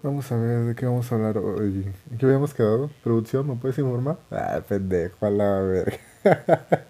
Vamos 0.00 0.30
a 0.30 0.36
ver 0.36 0.64
de 0.64 0.74
qué 0.76 0.86
vamos 0.86 1.10
a 1.10 1.16
hablar 1.16 1.38
hoy. 1.38 1.92
¿En 2.08 2.18
qué 2.18 2.26
habíamos 2.26 2.54
quedado? 2.54 2.88
¿Producción? 3.02 3.48
¿Me 3.48 3.56
puedes 3.56 3.76
informar? 3.78 4.16
Ah, 4.30 4.60
pendejo, 4.66 5.26
a 5.26 5.30
la 5.30 5.60
verga. 5.60 5.98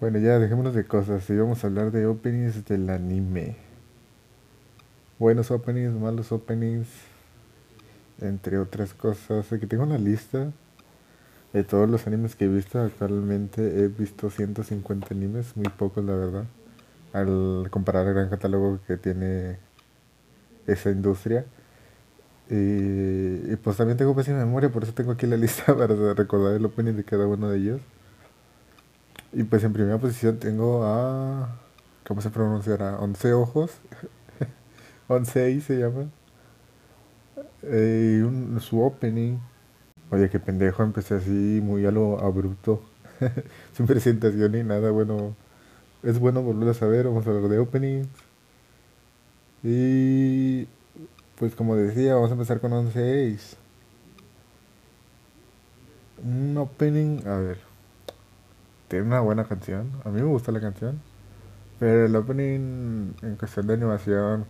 bueno, 0.00 0.20
ya 0.20 0.38
dejémonos 0.38 0.72
de 0.72 0.84
cosas. 0.84 1.28
Y 1.28 1.36
vamos 1.36 1.64
a 1.64 1.66
hablar 1.66 1.90
de 1.90 2.06
openings 2.06 2.64
del 2.66 2.88
anime. 2.88 3.56
Buenos 5.18 5.50
openings, 5.50 5.92
malos 5.92 6.30
openings. 6.30 6.86
Entre 8.20 8.58
otras 8.58 8.94
cosas. 8.94 9.52
Aquí 9.52 9.66
tengo 9.66 9.82
una 9.82 9.98
lista 9.98 10.52
de 11.52 11.64
todos 11.64 11.90
los 11.90 12.06
animes 12.06 12.36
que 12.36 12.44
he 12.44 12.48
visto. 12.48 12.80
Actualmente 12.80 13.82
he 13.82 13.88
visto 13.88 14.30
150 14.30 15.08
animes, 15.10 15.56
muy 15.56 15.68
pocos 15.68 16.04
la 16.04 16.14
verdad. 16.14 16.44
Al 17.12 17.66
comparar 17.72 18.06
el 18.06 18.14
gran 18.14 18.28
catálogo 18.28 18.78
que 18.86 18.96
tiene 18.96 19.56
esa 20.68 20.90
industria. 20.90 21.44
Y, 22.50 23.54
pues 23.56 23.76
también 23.76 23.96
tengo 23.96 24.14
pésima 24.14 24.38
memoria, 24.38 24.70
por 24.70 24.82
eso 24.82 24.92
tengo 24.92 25.12
aquí 25.12 25.26
la 25.26 25.36
lista 25.38 25.76
para 25.76 26.14
recordar 26.14 26.54
el 26.54 26.64
opening 26.64 26.94
de 26.94 27.04
cada 27.04 27.26
uno 27.26 27.48
de 27.48 27.58
ellos. 27.58 27.80
Y 29.32 29.44
pues 29.44 29.62
en 29.62 29.72
primera 29.72 29.98
posición 29.98 30.38
tengo 30.38 30.84
a... 30.84 31.56
¿Cómo 32.06 32.20
se 32.20 32.30
pronunciará? 32.30 32.98
Once 32.98 33.32
ojos. 33.32 33.70
Once 35.08 35.60
se 35.60 35.78
llama. 35.78 36.10
Eh, 37.62 38.24
un, 38.26 38.60
su 38.60 38.82
opening. 38.82 39.38
Oye, 40.10 40.28
qué 40.28 40.40
pendejo, 40.40 40.82
empecé 40.82 41.14
así 41.14 41.60
muy 41.62 41.86
a 41.86 41.92
lo 41.92 42.18
abrupto. 42.18 42.82
Sin 43.76 43.86
presentación 43.86 44.50
ni 44.52 44.64
nada. 44.64 44.90
Bueno, 44.90 45.36
es 46.02 46.18
bueno 46.18 46.42
volver 46.42 46.70
a 46.70 46.74
saber. 46.74 47.06
Vamos 47.06 47.24
a 47.26 47.30
hablar 47.30 47.48
de 47.48 47.58
openings. 47.60 48.08
Y 49.62 50.66
pues 51.40 51.54
como 51.54 51.74
decía, 51.74 52.16
vamos 52.16 52.28
a 52.28 52.34
empezar 52.34 52.60
con 52.60 52.70
11 52.70 53.34
Ace. 53.34 53.56
Un 56.22 56.54
opening, 56.58 57.26
a 57.26 57.38
ver. 57.38 57.58
Tiene 58.88 59.06
una 59.06 59.20
buena 59.20 59.44
canción. 59.44 59.90
A 60.04 60.10
mí 60.10 60.20
me 60.20 60.26
gusta 60.26 60.52
la 60.52 60.60
canción. 60.60 61.00
Pero 61.78 62.04
el 62.04 62.14
opening 62.14 63.14
en 63.22 63.36
cuestión 63.38 63.66
de 63.68 63.72
animación 63.72 64.44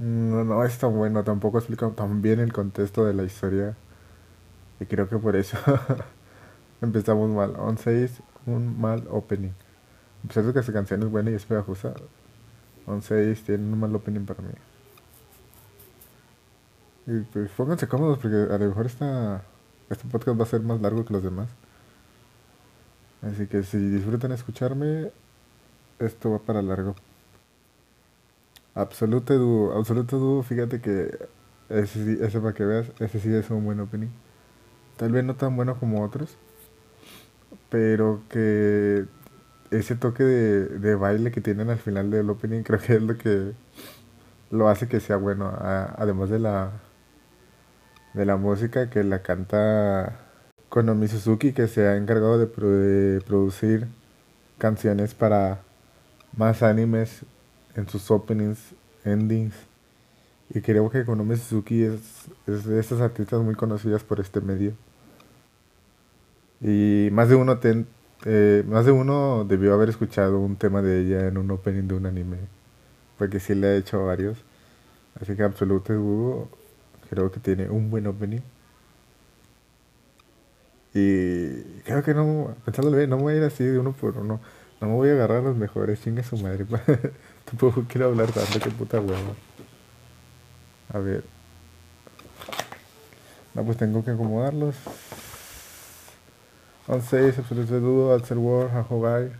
no, 0.00 0.42
no 0.42 0.64
es 0.64 0.78
tan 0.78 0.96
bueno. 0.96 1.22
Tampoco 1.22 1.58
explica 1.58 1.90
tan 1.90 2.22
bien 2.22 2.40
el 2.40 2.54
contexto 2.54 3.04
de 3.04 3.12
la 3.12 3.24
historia. 3.24 3.76
Y 4.80 4.86
creo 4.86 5.06
que 5.06 5.18
por 5.18 5.36
eso 5.36 5.58
empezamos 6.80 7.28
mal. 7.28 7.56
11 7.58 8.04
Ace, 8.04 8.22
un 8.46 8.80
mal 8.80 9.06
opening. 9.10 9.52
A 10.30 10.52
que 10.52 10.58
esa 10.60 10.72
canción 10.72 11.02
es 11.02 11.10
buena 11.10 11.30
y 11.30 11.34
es 11.34 11.44
pegajosa, 11.44 11.92
11 12.86 13.32
Ace 13.32 13.42
tiene 13.44 13.64
un 13.70 13.78
mal 13.78 13.94
opening 13.94 14.24
para 14.24 14.40
mí. 14.40 14.52
Y 17.06 17.20
pues 17.20 17.50
pónganse 17.50 17.88
cómodos 17.88 18.18
porque 18.18 18.36
a 18.52 18.58
lo 18.58 18.66
mejor 18.68 18.86
esta, 18.86 19.42
este 19.90 20.06
podcast 20.08 20.38
va 20.38 20.44
a 20.44 20.46
ser 20.46 20.60
más 20.62 20.80
largo 20.80 21.04
que 21.04 21.12
los 21.14 21.22
demás. 21.22 21.48
Así 23.22 23.46
que 23.46 23.62
si 23.62 23.78
disfrutan 23.78 24.32
escucharme, 24.32 25.10
esto 25.98 26.30
va 26.32 26.38
para 26.38 26.62
largo. 26.62 26.94
Absolute 28.74 29.34
Duo, 29.34 29.72
Absolute 29.76 30.16
Duo, 30.16 30.42
fíjate 30.42 30.80
que 30.80 31.18
ese, 31.68 32.04
sí- 32.04 32.18
ese 32.22 32.40
para 32.40 32.54
que 32.54 32.64
veas, 32.64 32.86
ese 33.00 33.20
sí 33.20 33.32
es 33.34 33.50
un 33.50 33.64
buen 33.64 33.80
opening. 33.80 34.08
Tal 34.98 35.12
vez 35.12 35.24
no 35.24 35.36
tan 35.36 35.56
bueno 35.56 35.78
como 35.78 36.04
otros, 36.04 36.36
pero 37.68 38.22
que 38.28 39.06
ese 39.70 39.96
toque 39.96 40.24
de, 40.24 40.66
de 40.78 40.94
baile 40.94 41.30
que 41.32 41.40
tienen 41.40 41.70
al 41.70 41.78
final 41.78 42.10
del 42.10 42.30
opening 42.30 42.62
creo 42.62 42.80
que 42.80 42.94
es 42.96 43.02
lo 43.02 43.16
que 43.18 43.52
lo 44.50 44.68
hace 44.68 44.88
que 44.88 45.00
sea 45.00 45.16
bueno. 45.16 45.46
a- 45.48 45.94
además 45.98 46.30
de 46.30 46.38
la, 46.40 46.72
de 48.14 48.24
la 48.26 48.36
música 48.36 48.90
que 48.90 49.04
la 49.04 49.22
canta 49.22 50.16
Konomi 50.68 51.08
Suzuki, 51.08 51.52
que 51.52 51.68
se 51.68 51.86
ha 51.88 51.96
encargado 51.96 52.38
de, 52.38 52.46
pro- 52.46 52.68
de 52.68 53.20
producir 53.22 53.86
canciones 54.58 55.14
para 55.14 55.60
más 56.36 56.62
animes 56.62 57.22
en 57.76 57.88
sus 57.88 58.10
openings, 58.10 58.58
endings. 59.04 59.54
Y 60.52 60.60
creo 60.62 60.90
que 60.90 61.04
Konomi 61.04 61.36
Suzuki 61.36 61.84
es, 61.84 62.00
es 62.46 62.64
de 62.64 62.80
estas 62.80 63.00
artistas 63.00 63.40
muy 63.42 63.54
conocidas 63.54 64.02
por 64.02 64.20
este 64.20 64.40
medio. 64.40 64.72
Y 66.60 67.08
más 67.12 67.28
de 67.28 67.36
uno 67.36 67.58
ten- 67.58 67.86
eh, 68.26 68.64
más 68.68 68.84
de 68.84 68.92
uno 68.92 69.44
debió 69.48 69.72
haber 69.74 69.88
escuchado 69.88 70.38
un 70.40 70.56
tema 70.56 70.82
de 70.82 71.00
ella 71.00 71.28
en 71.28 71.38
un 71.38 71.50
opening 71.50 71.84
de 71.88 71.94
un 71.94 72.06
anime. 72.06 72.36
Porque 73.18 73.40
sí 73.40 73.54
le 73.54 73.68
ha 73.68 73.76
hecho 73.76 74.04
varios. 74.04 74.38
Así 75.20 75.34
que 75.36 75.42
Absolute 75.42 75.94
Duo 75.94 76.48
creo 77.10 77.30
que 77.30 77.40
tiene 77.40 77.68
un 77.68 77.90
buen 77.90 78.06
opening. 78.06 78.40
Y 80.94 81.62
creo 81.84 82.02
que 82.02 82.14
no, 82.14 82.54
pensándolo 82.64 82.96
bien, 82.96 83.10
no 83.10 83.16
me 83.16 83.22
voy 83.22 83.34
a 83.34 83.36
ir 83.38 83.42
así 83.44 83.64
de 83.64 83.78
uno 83.78 83.92
por 83.92 84.16
uno. 84.18 84.40
No 84.80 84.88
me 84.88 84.94
voy 84.94 85.10
a 85.10 85.12
agarrar 85.12 85.42
los 85.42 85.56
mejores, 85.56 86.00
chingue 86.02 86.22
su 86.22 86.36
madre. 86.38 86.66
Tampoco 87.44 87.84
quiero 87.88 88.06
hablar 88.06 88.32
tanto, 88.32 88.58
qué 88.60 88.70
puta 88.70 89.00
hueva. 89.00 89.34
A 90.92 90.98
ver, 90.98 91.24
no, 93.54 93.64
pues 93.64 93.76
tengo 93.78 94.04
que 94.04 94.12
acomodarlos. 94.12 94.76
11, 96.86 97.34
Absolute 97.38 97.80
Duo, 97.80 98.12
Alter 98.12 98.38
War, 98.38 98.70
Ahogai. 98.70 99.32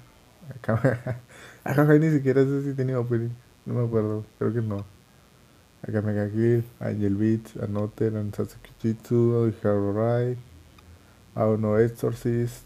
Ahogai 1.64 1.98
ni 2.00 2.10
siquiera 2.10 2.42
sé 2.44 2.62
si 2.62 2.74
tenía 2.74 2.98
opening. 2.98 3.30
No 3.66 3.74
me 3.74 3.86
acuerdo, 3.86 4.24
creo 4.38 4.52
que 4.52 4.60
no. 4.62 4.84
Acá 5.90 6.02
Mega 6.02 6.30
Kill, 6.30 6.62
Angel 6.78 7.16
Beats, 7.16 7.56
Anoten, 7.56 8.16
Ansatsuki 8.16 8.70
Jitsu, 8.80 9.52
Hero 9.60 9.92
Rai, 9.92 10.36
Aono 11.34 11.78
Exorcist, 11.78 12.64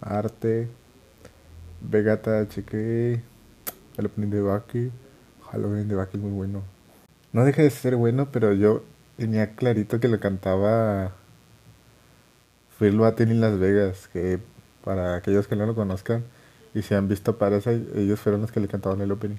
Arte, 0.00 0.68
Vegata 1.80 2.40
HK, 2.40 2.74
el 2.74 4.06
opening 4.06 4.30
de 4.30 4.40
Baki. 4.40 4.90
Halloween 5.52 5.86
de 5.86 5.94
Baki 5.94 6.16
es 6.16 6.22
muy 6.22 6.32
bueno. 6.32 6.62
No 7.32 7.44
deja 7.44 7.62
de 7.62 7.70
ser 7.70 7.94
bueno, 7.94 8.28
pero 8.32 8.52
yo 8.52 8.82
tenía 9.16 9.54
clarito 9.54 10.00
que 10.00 10.08
lo 10.08 10.18
cantaba 10.18 11.12
Phil 12.78 12.98
Batten 12.98 13.30
en 13.30 13.40
Las 13.40 13.56
Vegas, 13.58 14.08
que 14.12 14.40
para 14.84 15.14
aquellos 15.14 15.46
que 15.46 15.54
no 15.54 15.64
lo 15.64 15.76
conozcan 15.76 16.24
y 16.74 16.82
se 16.82 16.96
han 16.96 17.06
visto 17.08 17.38
Parasite, 17.38 18.00
ellos 18.02 18.18
fueron 18.18 18.42
los 18.42 18.50
que 18.50 18.60
le 18.60 18.66
cantaban 18.66 19.00
el 19.00 19.12
opening. 19.12 19.38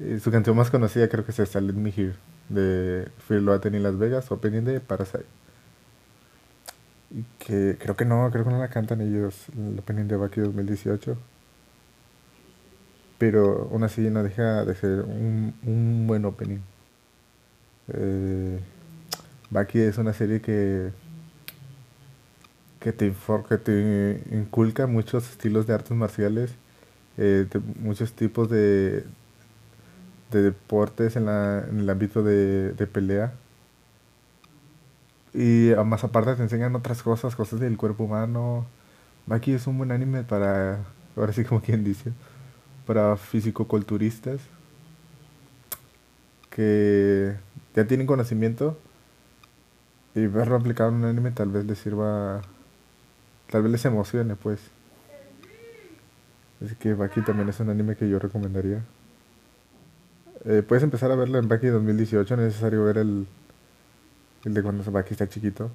Y 0.00 0.18
su 0.18 0.30
canción 0.30 0.56
más 0.56 0.70
conocida 0.70 1.08
creo 1.08 1.26
que 1.26 1.32
es 1.32 1.38
esta, 1.38 1.60
Let 1.60 1.74
Me 1.74 1.92
Hear, 1.94 2.14
de 2.48 3.08
Phil 3.28 3.44
Batten 3.44 3.74
en 3.74 3.82
Las 3.82 3.98
Vegas, 3.98 4.32
opening 4.32 4.62
de 4.62 4.80
Parasite. 4.80 5.26
Que 7.38 7.76
creo 7.78 7.96
que 7.96 8.06
no, 8.06 8.30
creo 8.32 8.44
que 8.44 8.50
no 8.50 8.58
la 8.58 8.68
cantan 8.68 9.02
ellos, 9.02 9.46
el 9.54 9.78
opening 9.78 10.04
de 10.06 10.16
Baki 10.16 10.40
2018. 10.40 11.18
Pero 13.18 13.68
aún 13.70 13.84
así 13.84 14.00
no 14.08 14.22
deja 14.22 14.64
de 14.64 14.74
ser 14.74 15.00
un, 15.02 15.54
un 15.64 16.06
buen 16.06 16.24
opening. 16.24 16.60
Eh, 17.92 18.58
es 19.74 19.98
una 19.98 20.14
serie 20.14 20.40
que, 20.40 20.92
que, 22.78 22.92
te, 22.92 23.12
que 23.48 23.58
te 23.58 24.22
inculca 24.30 24.86
muchos 24.86 25.28
estilos 25.28 25.66
de 25.66 25.74
artes 25.74 25.92
marciales, 25.92 26.52
eh, 27.18 27.46
de 27.50 27.60
muchos 27.82 28.12
tipos 28.12 28.48
de, 28.48 29.04
de 30.30 30.42
deportes 30.42 31.16
en, 31.16 31.26
la, 31.26 31.64
en 31.68 31.80
el 31.80 31.90
ámbito 31.90 32.22
de, 32.22 32.72
de 32.72 32.86
pelea. 32.86 33.32
Y 35.32 35.72
a 35.72 35.84
más 35.84 36.02
aparte 36.04 36.34
te 36.34 36.42
enseñan 36.42 36.74
otras 36.74 37.02
cosas, 37.02 37.36
cosas 37.36 37.60
del 37.60 37.76
cuerpo 37.76 38.04
humano. 38.04 38.66
Baki 39.26 39.52
es 39.52 39.66
un 39.66 39.78
buen 39.78 39.92
anime 39.92 40.24
para, 40.24 40.80
ahora 41.16 41.32
sí 41.32 41.44
como 41.44 41.60
quien 41.60 41.84
dice, 41.84 42.12
para 42.86 43.16
fisicoculturistas 43.16 44.40
que 46.50 47.36
ya 47.74 47.86
tienen 47.86 48.06
conocimiento 48.06 48.76
y 50.14 50.26
verlo 50.26 50.56
aplicado 50.56 50.90
en 50.90 50.96
un 50.96 51.04
anime 51.04 51.30
tal 51.30 51.50
vez 51.50 51.64
les 51.64 51.78
sirva, 51.78 52.42
tal 53.48 53.62
vez 53.62 53.72
les 53.72 53.84
emocione 53.84 54.34
pues. 54.34 54.60
Así 56.64 56.74
que 56.74 56.94
Baki 56.94 57.22
también 57.22 57.48
es 57.48 57.60
un 57.60 57.70
anime 57.70 57.96
que 57.96 58.08
yo 58.08 58.18
recomendaría. 58.18 58.82
Eh, 60.44 60.62
puedes 60.66 60.82
empezar 60.82 61.10
a 61.10 61.16
verlo 61.16 61.38
en 61.38 61.48
Baki 61.48 61.66
2018, 61.66 62.36
no 62.36 62.42
es 62.42 62.48
necesario 62.48 62.84
ver 62.84 62.98
el, 62.98 63.26
el 64.44 64.54
de 64.54 64.62
cuando 64.62 64.90
Baki 64.90 65.12
está 65.12 65.28
chiquito. 65.28 65.70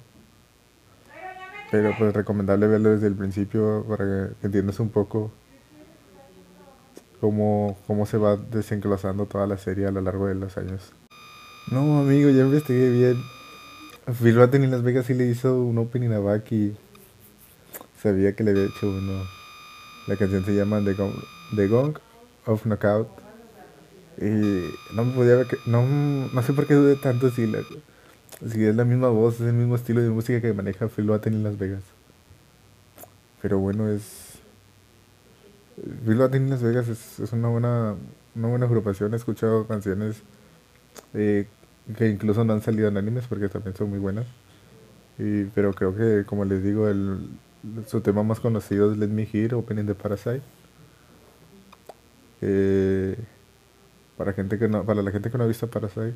Pero 1.70 1.92
pues 1.98 2.14
recomendable 2.14 2.66
verlo 2.66 2.90
desde 2.90 3.06
el 3.06 3.14
principio 3.14 3.84
para 3.88 4.04
que 4.04 4.46
entiendas 4.46 4.78
un 4.80 4.90
poco 4.90 5.30
cómo, 7.20 7.76
cómo 7.86 8.06
se 8.06 8.18
va 8.18 8.36
desenglosando 8.36 9.26
toda 9.26 9.46
la 9.46 9.56
serie 9.56 9.86
a 9.86 9.90
lo 9.90 10.00
largo 10.00 10.26
de 10.26 10.34
los 10.34 10.56
años. 10.56 10.92
No, 11.70 11.98
amigo, 11.98 12.30
ya 12.30 12.42
investigué 12.42 12.90
bien. 12.90 13.22
Phil 14.20 14.36
Batten 14.36 14.62
en 14.62 14.70
Las 14.70 14.82
Vegas 14.82 15.06
sí 15.06 15.14
le 15.14 15.26
hizo 15.26 15.60
un 15.60 15.78
opening 15.78 16.10
a 16.10 16.20
Baki. 16.20 16.76
Sabía 18.00 18.34
que 18.36 18.44
le 18.44 18.52
había 18.52 18.64
hecho 18.66 18.88
uno. 18.88 19.24
La 20.06 20.16
canción 20.16 20.44
se 20.44 20.54
llama 20.54 20.80
The 20.84 20.94
Gong, 20.94 21.14
The 21.56 21.66
Gong 21.66 21.98
of 22.46 22.64
Knockout. 22.64 23.25
No 24.18 25.04
me 25.04 25.12
podía 25.12 25.44
que, 25.44 25.58
no, 25.66 25.84
no 26.32 26.42
sé 26.42 26.52
por 26.52 26.66
qué 26.66 26.74
dudé 26.74 26.96
tanto 26.96 27.30
si, 27.30 27.46
la, 27.46 27.60
si 28.50 28.64
es 28.64 28.74
la 28.74 28.84
misma 28.84 29.08
voz, 29.08 29.34
es 29.36 29.48
el 29.48 29.52
mismo 29.52 29.76
estilo 29.76 30.00
de 30.00 30.10
música 30.10 30.40
que 30.40 30.52
maneja 30.52 30.88
Phil 30.88 31.06
Batten 31.06 31.34
en 31.34 31.44
Las 31.44 31.58
Vegas. 31.58 31.82
Pero 33.42 33.58
bueno, 33.58 33.88
es... 33.88 34.38
Phil 36.06 36.16
Batten 36.16 36.44
en 36.44 36.50
Las 36.50 36.62
Vegas 36.62 36.88
es, 36.88 37.20
es 37.20 37.32
una 37.32 37.48
buena 37.48 37.94
una 38.36 38.48
buena 38.48 38.66
agrupación. 38.66 39.14
He 39.14 39.16
escuchado 39.16 39.66
canciones 39.66 40.16
eh, 41.14 41.46
que 41.96 42.08
incluso 42.08 42.44
no 42.44 42.52
han 42.52 42.62
salido 42.62 42.88
en 42.88 42.96
animes 42.96 43.24
porque 43.28 43.48
también 43.48 43.74
son 43.74 43.90
muy 43.90 43.98
buenas. 43.98 44.26
Pero 45.18 45.72
creo 45.72 45.96
que, 45.96 46.24
como 46.26 46.44
les 46.44 46.62
digo, 46.62 46.88
el, 46.88 47.30
su 47.86 48.02
tema 48.02 48.22
más 48.22 48.38
conocido 48.38 48.92
es 48.92 48.98
Let 48.98 49.08
Me 49.08 49.26
Hear, 49.32 49.54
Opening 49.54 49.86
the 49.86 49.94
Parasite. 49.94 50.42
Eh, 52.42 53.16
para, 54.16 54.32
gente 54.32 54.58
que 54.58 54.68
no, 54.68 54.84
para 54.84 55.02
la 55.02 55.10
gente 55.10 55.30
que 55.30 55.38
no 55.38 55.44
ha 55.44 55.46
visto 55.46 55.68
Parasite, 55.68 56.14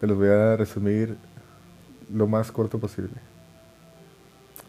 te 0.00 0.06
los 0.06 0.16
voy 0.16 0.28
a 0.28 0.56
resumir 0.56 1.16
lo 2.12 2.26
más 2.26 2.52
corto 2.52 2.78
posible. 2.78 3.14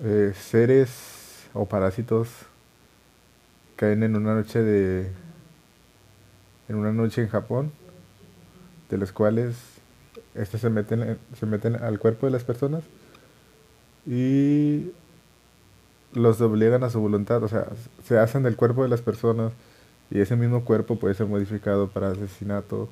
Eh, 0.03 0.33
seres 0.35 1.47
o 1.53 1.65
parásitos 1.65 2.29
caen 3.75 4.03
en 4.03 4.15
una 4.15 4.33
noche 4.35 4.61
de 4.61 5.11
en 6.67 6.75
una 6.75 6.93
noche 6.93 7.21
en 7.21 7.27
Japón 7.27 7.71
de 8.89 8.97
los 8.97 9.11
cuales 9.11 9.55
estos 10.35 10.61
se 10.61 10.69
meten 10.69 11.17
se 11.37 11.45
meten 11.45 11.75
al 11.75 11.99
cuerpo 11.99 12.27
de 12.27 12.31
las 12.31 12.43
personas 12.43 12.83
y 14.05 14.91
los 16.13 16.41
obligan 16.41 16.83
a 16.83 16.89
su 16.89 16.99
voluntad, 16.99 17.43
o 17.43 17.47
sea, 17.47 17.67
se 18.03 18.17
hacen 18.17 18.43
del 18.43 18.55
cuerpo 18.55 18.83
de 18.83 18.89
las 18.89 19.01
personas 19.01 19.51
y 20.11 20.19
ese 20.19 20.35
mismo 20.35 20.65
cuerpo 20.65 20.97
puede 20.97 21.15
ser 21.15 21.27
modificado 21.27 21.89
para 21.89 22.11
asesinato, 22.11 22.89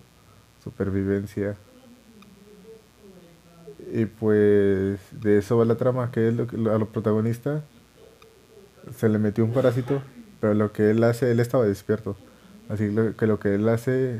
supervivencia. 0.64 1.56
Y 3.94 4.06
pues 4.06 5.00
de 5.12 5.38
eso 5.38 5.58
va 5.58 5.66
la 5.66 5.76
trama, 5.76 6.12
que 6.12 6.28
es 6.28 6.34
lo, 6.36 6.74
a 6.74 6.78
los 6.78 6.90
protagonistas 6.90 7.64
se 8.96 9.10
le 9.10 9.20
metió 9.20 9.44
un 9.44 9.52
parásito, 9.52 10.02
pero 10.40 10.54
lo 10.54 10.72
que 10.72 10.92
él 10.92 11.04
hace, 11.04 11.32
él 11.32 11.40
estaba 11.40 11.66
despierto. 11.66 12.16
Así 12.70 12.94
que 13.18 13.28
lo 13.28 13.40
que 13.40 13.56
él 13.56 13.68
hace 13.70 14.20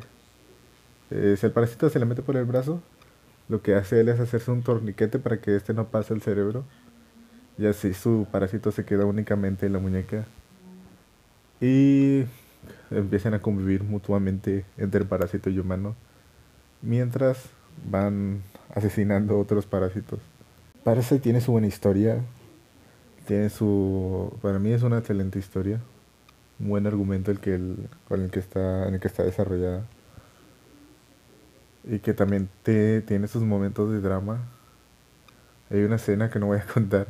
es 1.10 1.44
el 1.44 1.52
parásito 1.52 1.90
se 1.90 2.00
le 2.00 2.06
mete 2.06 2.22
por 2.22 2.36
el 2.38 2.46
brazo, 2.46 2.82
lo 3.50 3.62
que 3.62 3.76
hace 3.76 4.00
él 4.02 4.10
es 4.10 4.20
hacerse 4.20 4.52
un 4.52 4.62
torniquete 4.62 5.20
para 5.20 5.40
que 5.40 5.56
este 5.56 5.74
no 5.74 5.88
pase 5.88 6.14
al 6.14 6.22
cerebro. 6.22 6.64
Y 7.58 7.66
así 7.66 7.94
su 7.94 8.28
parásito 8.32 8.72
se 8.72 8.86
queda 8.86 9.06
únicamente 9.06 9.66
en 9.66 9.74
la 9.74 9.80
muñeca. 9.80 10.26
Y 11.60 12.26
empiezan 12.92 13.34
a 13.34 13.40
convivir 13.40 13.84
mutuamente 13.84 14.66
entre 14.78 15.02
el 15.02 15.08
parásito 15.08 15.50
y 15.50 15.60
humano. 15.60 15.96
Mientras 16.82 17.50
van 17.90 18.42
asesinando 18.74 19.40
otros 19.40 19.66
parásitos. 19.66 20.20
Parasite 20.84 21.20
tiene 21.20 21.42
su 21.42 21.52
buena 21.52 21.68
historia. 21.68 22.22
Tiene 23.26 23.50
su. 23.50 24.38
Para 24.42 24.60
mí 24.60 24.72
es 24.72 24.84
una 24.84 25.00
excelente 25.00 25.40
historia. 25.40 25.80
Un 26.60 26.70
buen 26.70 26.88
argumento 26.88 27.32
el 27.32 27.40
que 27.40 27.56
el, 27.56 27.90
con 28.08 28.22
el 28.22 28.32
que 28.32 28.40
está, 28.40 28.88
en 28.88 28.96
el 28.96 29.00
que 29.00 29.08
está 29.08 29.24
desarrollada. 29.24 29.86
Y 31.84 32.00
que 32.00 32.14
también 32.14 32.50
te, 32.64 33.02
tiene 33.02 33.28
sus 33.28 33.44
momentos 33.44 33.92
de 33.92 34.02
drama. 34.02 34.40
Hay 35.70 35.84
una 35.84 35.98
escena 35.98 36.30
que 36.30 36.40
no 36.40 36.48
voy 36.48 36.60
a 36.60 36.66
contar, 36.74 37.08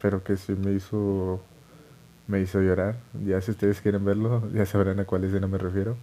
pero 0.00 0.24
que 0.24 0.36
sí 0.36 0.54
me 0.54 0.72
hizo 0.72 1.40
me 2.32 2.40
hizo 2.40 2.60
llorar. 2.62 2.96
Ya 3.24 3.40
si 3.42 3.50
ustedes 3.50 3.80
quieren 3.82 4.04
verlo, 4.04 4.50
ya 4.54 4.64
sabrán 4.64 4.98
a 5.00 5.04
cuál 5.04 5.24
escena 5.24 5.46
me 5.46 5.58
refiero. 5.58 5.96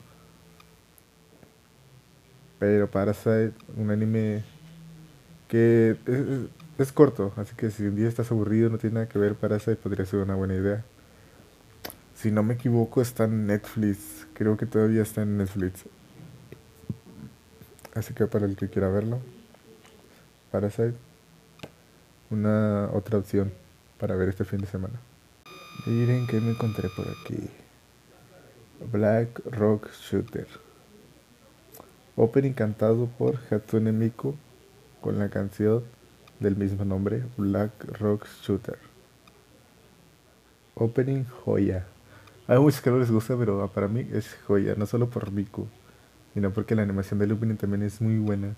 Pero 2.59 2.89
Parasite, 2.91 3.53
un 3.75 3.89
anime 3.89 4.43
que 5.47 5.97
es, 6.77 6.91
corto, 6.91 7.33
así 7.35 7.55
que 7.55 7.71
si 7.71 7.83
un 7.83 7.95
día 7.95 8.07
estás 8.07 8.31
aburrido, 8.31 8.69
no 8.69 8.77
tiene 8.77 8.95
nada 8.95 9.09
que 9.09 9.17
ver, 9.17 9.33
Parasite 9.33 9.77
podría 9.77 10.05
ser 10.05 10.19
una 10.19 10.35
buena 10.35 10.53
idea. 10.53 10.83
Si 12.15 12.31
no 12.31 12.43
me 12.43 12.53
equivoco, 12.55 13.01
está 13.01 13.23
en 13.23 13.47
Netflix. 13.47 14.27
Creo 14.33 14.55
que 14.57 14.65
todavía 14.65 15.01
está 15.01 15.23
en 15.23 15.37
Netflix. 15.37 15.85
Así 17.95 18.13
que 18.13 18.27
para 18.27 18.45
el 18.45 18.55
que 18.55 18.69
quiera 18.69 18.89
verlo, 18.89 19.19
Parasite, 20.51 20.93
una 22.29 22.89
otra 22.93 23.17
opción 23.17 23.51
para 23.97 24.15
ver 24.15 24.29
este 24.29 24.43
fin 24.43 24.59
de 24.59 24.67
semana. 24.67 24.99
Miren 25.85 26.27
que 26.27 26.41
me 26.41 26.51
encontré 26.51 26.89
por 26.89 27.07
aquí. 27.07 27.49
Black 28.91 29.41
Rock 29.45 29.89
Shooter. 29.93 30.47
Opening 32.17 32.51
cantado 32.51 33.07
por 33.07 33.39
Hatsune 33.49 33.93
Miku 33.93 34.35
con 34.99 35.19
la 35.19 35.29
canción 35.29 35.83
del 36.41 36.57
mismo 36.57 36.83
nombre, 36.83 37.23
Black 37.37 37.71
Rock 37.97 38.27
Shooter. 38.43 38.77
Opening 40.75 41.23
joya. 41.23 41.85
Hay 42.47 42.59
muchos 42.59 42.81
que 42.81 42.89
no 42.89 42.99
les 42.99 43.09
gusta, 43.09 43.37
pero 43.37 43.65
para 43.69 43.87
mí 43.87 44.05
es 44.11 44.37
joya, 44.47 44.75
no 44.75 44.85
solo 44.85 45.09
por 45.09 45.31
Miku, 45.31 45.67
sino 46.33 46.51
porque 46.51 46.75
la 46.75 46.81
animación 46.81 47.19
del 47.19 47.31
opening 47.31 47.55
también 47.55 47.83
es 47.83 48.01
muy 48.01 48.17
buena. 48.17 48.55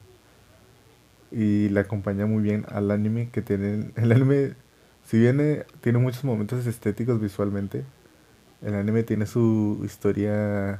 Y 1.31 1.69
la 1.69 1.81
acompaña 1.81 2.25
muy 2.25 2.41
bien 2.41 2.65
al 2.69 2.89
anime 2.89 3.29
que 3.29 3.43
tiene. 3.43 3.91
El 3.95 4.11
anime 4.11 4.55
si 5.05 5.19
bien 5.19 5.65
tiene 5.81 5.99
muchos 5.99 6.23
momentos 6.23 6.65
estéticos 6.65 7.19
visualmente, 7.19 7.83
el 8.61 8.75
anime 8.75 9.03
tiene 9.03 9.25
su 9.25 9.81
historia. 9.83 10.79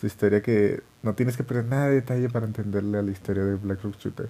Su 0.00 0.06
historia 0.06 0.42
que 0.42 0.82
no 1.02 1.14
tienes 1.14 1.36
que 1.36 1.44
perder 1.44 1.66
nada 1.66 1.86
de 1.88 1.96
detalle 1.96 2.28
para 2.28 2.46
entenderle 2.46 2.98
a 2.98 3.02
la 3.02 3.10
historia 3.10 3.44
de 3.44 3.54
Black 3.54 3.82
Rock 3.82 3.96
Shooter. 3.98 4.28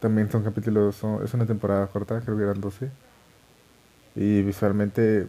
También 0.00 0.30
son 0.30 0.44
capítulos, 0.44 1.02
es 1.24 1.34
una 1.34 1.46
temporada 1.46 1.86
corta, 1.88 2.20
creo 2.20 2.36
que 2.36 2.42
eran 2.44 2.60
12. 2.60 2.90
Y 4.14 4.42
visualmente, 4.42 5.28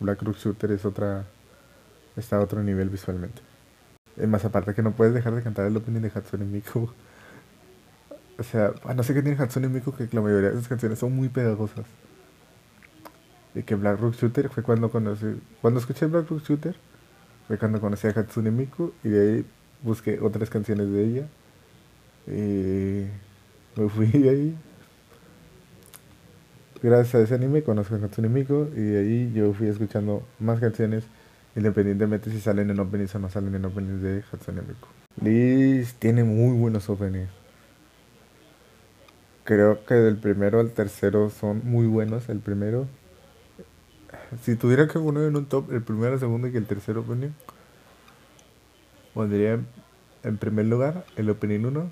Black 0.00 0.22
Rock 0.22 0.36
Shooter 0.36 0.72
es 0.72 0.84
otra. 0.84 1.24
Está 2.16 2.36
a 2.36 2.40
otro 2.40 2.62
nivel 2.62 2.90
visualmente. 2.90 3.42
Más 4.28 4.44
aparte 4.44 4.74
que 4.74 4.82
no 4.82 4.92
puedes 4.92 5.14
dejar 5.14 5.34
de 5.34 5.42
cantar 5.42 5.66
el 5.66 5.76
opening 5.76 6.00
de 6.02 6.12
Hatsune 6.14 6.44
Miku. 6.44 6.90
O 8.38 8.42
sea, 8.42 8.72
no 8.94 9.02
sé 9.02 9.14
qué 9.14 9.22
tiene 9.22 9.40
Hatsune 9.40 9.68
Miku 9.68 9.92
que 9.92 10.08
la 10.12 10.20
mayoría 10.20 10.50
de 10.50 10.56
sus 10.56 10.68
canciones 10.68 10.98
son 10.98 11.14
muy 11.14 11.28
pegajosas. 11.28 11.84
Y 13.54 13.62
que 13.62 13.76
Black 13.76 14.00
Rock 14.00 14.14
Shooter 14.16 14.48
fue 14.48 14.62
cuando 14.62 14.90
conocí. 14.90 15.40
Cuando 15.60 15.78
escuché 15.78 16.06
Black 16.06 16.28
Rock 16.28 16.42
Shooter, 16.42 16.74
fue 17.46 17.58
cuando 17.58 17.80
conocí 17.80 18.06
a 18.08 18.10
Hatsune 18.10 18.50
Miku 18.50 18.92
y 19.04 19.08
de 19.10 19.20
ahí 19.20 19.46
busqué 19.82 20.18
otras 20.20 20.50
canciones 20.50 20.90
de 20.90 21.04
ella. 21.04 21.28
Y 22.26 23.80
me 23.80 23.88
fui 23.88 24.28
ahí. 24.28 24.56
Gracias 26.82 27.14
a 27.14 27.20
ese 27.20 27.34
anime 27.34 27.62
conozco 27.62 27.94
a 27.94 27.98
Hatsune 27.98 28.28
Miku 28.28 28.68
y 28.74 28.80
de 28.80 28.98
ahí 28.98 29.32
yo 29.32 29.52
fui 29.54 29.68
escuchando 29.68 30.22
más 30.38 30.60
canciones 30.60 31.04
independientemente 31.56 32.30
si 32.30 32.40
salen 32.40 32.68
en 32.70 32.80
openings 32.80 33.14
o 33.14 33.18
no 33.20 33.30
salen 33.30 33.54
en 33.54 33.64
openings 33.64 34.02
de 34.02 34.24
Hatsune 34.32 34.62
Miku. 34.62 34.88
Liz 35.22 35.94
tiene 35.94 36.24
muy 36.24 36.58
buenos 36.58 36.90
openings. 36.90 37.43
Creo 39.44 39.84
que 39.84 39.94
del 39.94 40.16
primero 40.16 40.58
al 40.58 40.70
tercero 40.70 41.28
son 41.28 41.60
muy 41.64 41.86
buenos. 41.86 42.28
El 42.30 42.40
primero, 42.40 42.86
si 44.42 44.56
tuviera 44.56 44.88
que 44.88 44.98
poner 44.98 45.24
en 45.24 45.36
un 45.36 45.44
top 45.44 45.70
el 45.72 45.82
primero, 45.82 46.14
el 46.14 46.20
segundo 46.20 46.48
y 46.48 46.56
el 46.56 46.66
tercero 46.66 47.00
opening, 47.00 47.30
pondría 49.12 49.60
en 50.22 50.38
primer 50.38 50.64
lugar 50.64 51.04
el 51.16 51.28
opening 51.28 51.60
1, 51.66 51.90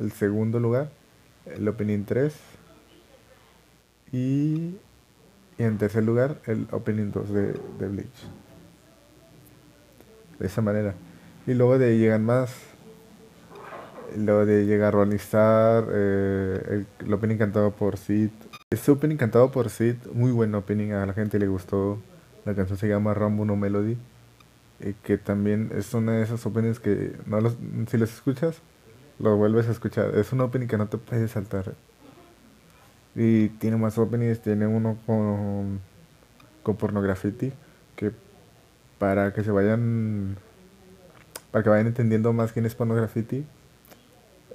el 0.00 0.12
segundo 0.12 0.60
lugar 0.60 0.90
el 1.46 1.66
opening 1.66 2.04
3 2.04 2.34
y, 4.12 4.76
en 5.58 5.78
tercer 5.78 6.04
lugar 6.04 6.40
el 6.46 6.68
opening 6.70 7.10
2 7.10 7.28
de, 7.30 7.52
de 7.78 7.88
Bleach. 7.88 8.26
De 10.38 10.46
esa 10.46 10.60
manera. 10.60 10.94
Y 11.46 11.54
luego 11.54 11.78
de 11.78 11.86
ahí 11.86 11.98
llegan 11.98 12.24
más 12.24 12.71
lo 14.16 14.46
de 14.46 14.66
llegar 14.66 14.94
a 14.94 15.06
eh, 15.92 16.84
el, 17.00 17.12
opening 17.12 17.36
cantado 17.36 17.70
por 17.70 17.96
Sid. 17.96 18.30
Este 18.70 18.90
opening 18.90 19.16
cantado 19.16 19.50
por 19.50 19.70
Sid, 19.70 19.96
muy 20.12 20.32
buen 20.32 20.54
opening, 20.54 20.92
a 20.92 21.06
la 21.06 21.12
gente 21.12 21.38
le 21.38 21.46
gustó. 21.46 21.98
La 22.44 22.54
canción 22.54 22.78
se 22.78 22.88
llama 22.88 23.14
Rambo 23.14 23.44
No 23.44 23.56
Melody, 23.56 23.96
eh, 24.80 24.94
que 25.02 25.18
también 25.18 25.70
es 25.74 25.94
una 25.94 26.12
de 26.12 26.22
esas 26.24 26.44
openings 26.44 26.80
que 26.80 27.12
no 27.26 27.40
los, 27.40 27.56
si 27.88 27.96
los 27.96 28.12
escuchas, 28.12 28.56
lo 29.18 29.36
vuelves 29.36 29.68
a 29.68 29.72
escuchar. 29.72 30.16
Es 30.16 30.32
un 30.32 30.40
opening 30.40 30.66
que 30.66 30.78
no 30.78 30.88
te 30.88 30.98
puedes 30.98 31.30
saltar. 31.30 31.74
Y 33.14 33.48
tiene 33.48 33.76
más 33.76 33.98
openings, 33.98 34.40
tiene 34.40 34.66
uno 34.66 34.96
con, 35.06 35.80
con 36.62 36.76
Pornografity, 36.76 37.52
que 37.94 38.12
para 38.98 39.32
que 39.32 39.44
se 39.44 39.50
vayan, 39.50 40.36
para 41.50 41.62
que 41.62 41.70
vayan 41.70 41.86
entendiendo 41.88 42.32
más 42.32 42.52
quién 42.52 42.66
es 42.66 42.74
Pornografity 42.74 43.44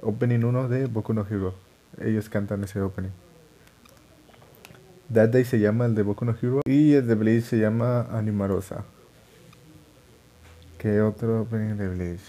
opening 0.02 0.44
1 0.44 0.68
de 0.68 0.86
Boku 0.86 1.12
no 1.14 1.26
Hero. 1.28 1.54
Ellos 2.00 2.28
cantan 2.28 2.64
ese 2.64 2.80
opening. 2.80 3.10
That 5.12 5.30
Day 5.30 5.44
se 5.44 5.58
llama 5.58 5.86
el 5.86 5.94
de 5.94 6.02
Boku 6.02 6.24
no 6.24 6.34
Hero 6.40 6.60
y 6.66 6.94
el 6.94 7.06
de 7.06 7.14
Bleach 7.14 7.44
se 7.44 7.58
llama 7.58 8.02
Animarosa. 8.10 8.84
¿Qué 10.78 11.00
otro 11.00 11.42
opening 11.42 11.76
de 11.76 11.88
Bleach? 11.88 12.20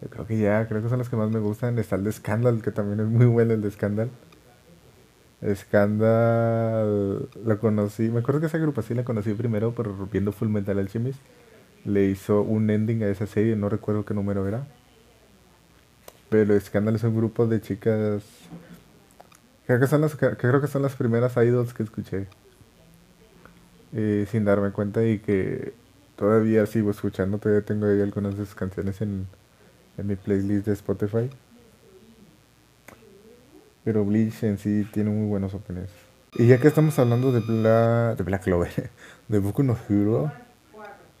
Yo 0.00 0.08
creo 0.08 0.26
que 0.26 0.38
ya, 0.38 0.66
creo 0.68 0.82
que 0.82 0.88
son 0.88 0.98
los 0.98 1.08
que 1.08 1.16
más 1.16 1.30
me 1.30 1.40
gustan. 1.40 1.78
Está 1.78 1.96
el 1.96 2.04
de 2.04 2.12
Scandal, 2.12 2.62
que 2.62 2.70
también 2.70 3.00
es 3.00 3.06
muy 3.06 3.26
bueno 3.26 3.52
el 3.52 3.62
de 3.62 3.70
Scandal. 3.70 4.10
Scandal 5.54 7.28
lo 7.44 7.58
conocí, 7.60 8.08
me 8.08 8.20
acuerdo 8.20 8.40
que 8.40 8.46
esa 8.46 8.56
agrupación 8.56 8.96
la 8.96 9.04
conocí 9.04 9.32
primero, 9.34 9.72
pero 9.72 9.94
viendo 10.10 10.32
Full 10.32 10.48
Metal 10.48 10.76
Alchemist 10.78 11.20
le 11.84 12.06
hizo 12.06 12.42
un 12.42 12.70
ending 12.70 13.04
a 13.04 13.08
esa 13.08 13.26
serie, 13.26 13.54
no 13.54 13.68
recuerdo 13.68 14.04
qué 14.04 14.14
número 14.14 14.46
era. 14.48 14.66
Pero 16.28 16.58
Scandal 16.60 16.96
es 16.96 17.04
un 17.04 17.16
grupo 17.16 17.46
de 17.46 17.60
chicas. 17.60 18.22
Creo 19.66 19.80
que 19.80 19.86
son 19.86 20.00
las, 20.00 20.16
creo 20.16 20.60
que 20.60 20.66
son 20.66 20.82
las 20.82 20.94
primeras 20.94 21.36
idols 21.36 21.74
que 21.74 21.82
escuché. 21.82 22.26
Eh, 23.92 24.26
sin 24.30 24.44
darme 24.44 24.70
cuenta 24.70 25.04
y 25.04 25.18
que 25.18 25.72
todavía 26.16 26.66
sigo 26.66 26.90
escuchando. 26.90 27.38
Todavía 27.38 27.64
tengo 27.64 27.86
ahí 27.86 28.00
algunas 28.00 28.36
de 28.36 28.44
sus 28.44 28.54
canciones 28.54 29.00
en, 29.00 29.26
en 29.96 30.06
mi 30.06 30.16
playlist 30.16 30.66
de 30.66 30.72
Spotify. 30.72 31.30
Pero 33.84 34.04
Bleach 34.04 34.42
en 34.42 34.58
sí 34.58 34.86
tiene 34.92 35.10
muy 35.10 35.28
buenos 35.28 35.54
openings. 35.54 35.90
Y 36.34 36.46
ya 36.46 36.58
que 36.58 36.68
estamos 36.68 36.98
hablando 36.98 37.32
de, 37.32 37.40
de 37.40 38.22
Black 38.22 38.44
Clover, 38.44 38.90
de 39.28 39.38
Boku 39.38 39.62
no 39.62 39.78
Hero, 39.88 40.30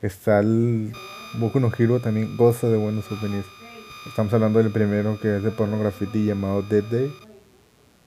está 0.02 0.40
el 0.40 0.92
Boku 1.38 1.60
no 1.60 1.70
Hero 1.76 2.00
también 2.00 2.36
goza 2.36 2.68
de 2.68 2.76
buenos 2.76 3.10
openings. 3.10 3.46
Estamos 4.06 4.32
hablando 4.32 4.58
del 4.58 4.70
primero 4.70 5.18
que 5.20 5.36
es 5.36 5.42
de 5.42 5.50
porno 5.50 5.76
llamado 6.12 6.62
Dead 6.62 6.84
Day. 6.84 7.12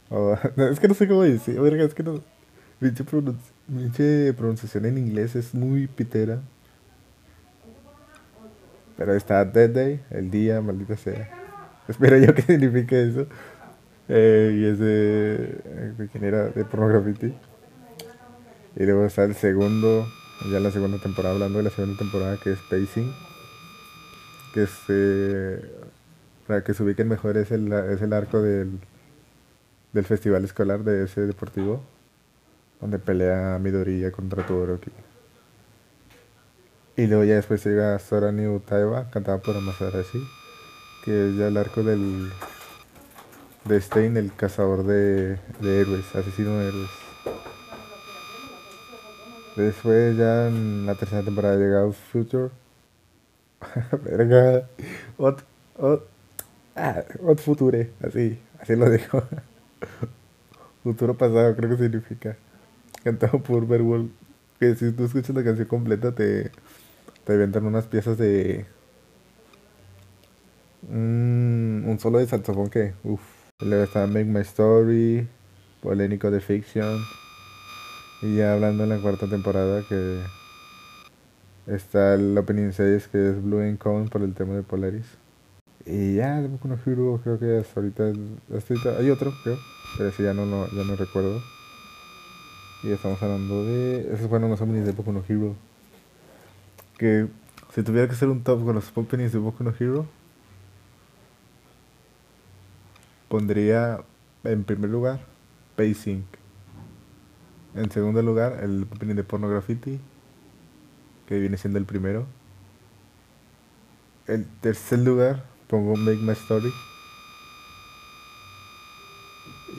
Oh, 0.09 0.35
es 0.57 0.79
que 0.79 0.87
no 0.87 0.93
sé 0.93 1.07
cómo 1.07 1.23
decir, 1.23 1.59
es 1.59 1.93
que 1.93 2.03
no. 2.03 2.21
Mi 2.79 2.89
pronunciación 4.33 4.85
en 4.85 4.97
inglés 4.97 5.35
es 5.35 5.53
muy 5.53 5.87
pitera. 5.87 6.41
Pero 8.97 9.13
está 9.13 9.45
Dead 9.45 9.69
Day, 9.69 10.01
el 10.09 10.31
día, 10.31 10.61
maldita 10.61 10.97
sea. 10.97 11.29
Espero 11.87 12.17
yo 12.17 12.33
que 12.33 12.41
signifique 12.47 13.07
eso. 13.07 13.27
Eh, 14.09 14.57
y 14.59 14.65
es 14.65 14.79
de, 14.79 16.07
quién 16.11 16.23
era, 16.23 16.49
de 16.49 16.65
Porno. 16.65 17.35
Y 18.75 18.83
luego 18.83 19.05
está 19.05 19.23
el 19.23 19.35
segundo, 19.35 20.07
ya 20.51 20.59
la 20.59 20.71
segunda 20.71 20.97
temporada, 20.97 21.35
hablando 21.35 21.59
de 21.59 21.65
la 21.65 21.69
segunda 21.69 21.97
temporada, 21.97 22.37
que 22.37 22.53
es 22.53 22.59
Pacing. 22.69 23.13
Que 24.53 24.67
se, 24.67 25.61
para 26.47 26.63
que 26.63 26.73
se 26.73 26.83
ubiquen 26.83 27.07
mejor, 27.07 27.37
es 27.37 27.51
el, 27.51 27.71
es 27.71 28.01
el 28.01 28.13
arco 28.13 28.41
del, 28.41 28.79
del 29.93 30.05
festival 30.05 30.43
escolar 30.43 30.83
de 30.83 31.05
ese 31.05 31.21
deportivo, 31.21 31.81
donde 32.79 32.99
pelea 32.99 33.59
Midoriya 33.59 34.11
contra 34.11 34.45
Todoroki. 34.45 34.91
Y 36.97 37.07
luego 37.07 37.23
ya 37.23 37.35
después 37.35 37.65
llega 37.65 37.97
Sora 37.99 38.31
New 38.31 38.59
Taiba, 38.59 39.09
cantada 39.09 39.37
por 39.39 39.55
Amasarashi, 39.55 40.21
que 41.03 41.29
es 41.29 41.35
ya 41.37 41.47
el 41.47 41.57
arco 41.57 41.83
del 41.83 42.31
de 43.65 43.79
Stein, 43.79 44.17
el 44.17 44.33
cazador 44.35 44.83
de, 44.85 45.37
de 45.59 45.81
héroes, 45.81 46.15
asesino 46.15 46.57
de 46.59 46.67
héroes. 46.67 46.89
Después 49.55 50.17
ya 50.17 50.47
en 50.47 50.85
la 50.85 50.95
tercera 50.95 51.23
temporada 51.23 51.57
llega 51.57 51.91
Future. 51.91 52.49
Verga. 54.03 54.67
Ot, 55.17 55.43
ot, 55.77 56.10
ah, 56.81 57.03
ot 57.23 57.39
Future, 57.39 57.91
así, 58.01 58.39
así 58.59 58.75
lo 58.75 58.89
digo. 58.89 59.23
Futuro 60.83 61.15
pasado 61.15 61.55
creo 61.55 61.69
que 61.69 61.77
significa. 61.77 62.37
Cantado 63.03 63.39
por 63.41 63.67
Berwolf. 63.67 64.11
Que 64.59 64.75
si 64.75 64.91
tú 64.91 65.05
escuchas 65.05 65.35
la 65.35 65.43
canción 65.43 65.67
completa 65.67 66.13
te, 66.13 66.51
te 67.25 67.33
avientan 67.33 67.65
unas 67.65 67.87
piezas 67.87 68.17
de... 68.17 68.65
Mm, 70.83 71.87
un 71.89 71.97
solo 71.99 72.19
de 72.19 72.27
saxofón 72.27 72.69
que... 72.69 72.93
Uff. 73.03 73.21
Luego 73.59 73.83
está 73.83 74.07
Make 74.07 74.25
My 74.25 74.41
Story, 74.41 75.27
Polémico 75.81 76.31
de 76.31 76.41
Fiction. 76.41 77.07
Y 78.21 78.37
ya 78.37 78.53
hablando 78.53 78.83
en 78.83 78.89
la 78.89 78.99
cuarta 78.99 79.27
temporada 79.27 79.83
que 79.87 80.21
está 81.67 82.15
el 82.15 82.37
opening 82.37 82.71
6 82.71 83.07
que 83.07 83.29
es 83.29 83.43
Blue 83.43 83.61
and 83.61 83.77
Cone 83.77 84.09
por 84.09 84.21
el 84.23 84.33
tema 84.33 84.55
de 84.55 84.63
Polaris. 84.63 85.20
Y 85.85 86.15
ya 86.15 86.41
de 86.41 86.47
Boku 86.47 86.67
no 86.67 86.77
Hero 86.85 87.19
creo 87.23 87.39
que 87.39 87.57
hasta 87.57 87.79
ahorita, 87.79 88.11
hasta 88.55 88.73
ahorita 88.73 88.97
hay 88.99 89.09
otro 89.09 89.33
creo, 89.43 89.57
pero 89.97 90.09
ese 90.09 90.23
ya 90.23 90.33
no, 90.33 90.45
no, 90.45 90.67
ya 90.67 90.83
no 90.83 90.95
recuerdo. 90.95 91.41
Y 92.83 92.91
estamos 92.91 93.21
hablando 93.21 93.65
de... 93.65 94.13
Esos 94.13 94.27
fueron 94.27 94.49
los 94.49 94.61
openings 94.61 94.85
de 94.85 94.91
Boku 94.91 95.11
no 95.11 95.23
Hero. 95.27 95.55
Que 96.97 97.27
si 97.73 97.83
tuviera 97.83 98.07
que 98.07 98.13
hacer 98.13 98.29
un 98.29 98.43
top 98.43 98.63
con 98.63 98.75
los 98.75 98.91
openings 98.95 99.31
de 99.31 99.39
Boku 99.39 99.63
no 99.63 99.73
Hero, 99.79 100.05
pondría 103.27 104.03
en 104.43 104.63
primer 104.63 104.89
lugar 104.89 105.21
Pacing. 105.75 106.25
En 107.73 107.89
segundo 107.89 108.21
lugar, 108.21 108.59
el 108.61 108.83
opening 108.83 109.15
de 109.15 109.23
Porno 109.23 109.47
Graffiti, 109.47 109.99
que 111.27 111.39
viene 111.39 111.57
siendo 111.57 111.79
el 111.79 111.85
primero. 111.85 112.25
En 114.27 114.45
tercer 114.59 114.99
lugar, 114.99 115.45
pongo 115.71 115.95
Make 115.95 116.21
My 116.21 116.33
Story. 116.33 116.71